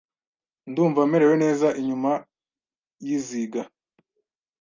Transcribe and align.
Ndumva 0.69 1.01
merewe 1.11 1.35
neza 1.43 1.67
inyuma 1.79 2.11
yiziga. 3.05 3.61